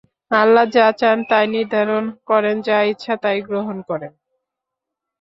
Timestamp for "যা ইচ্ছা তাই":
2.61-3.37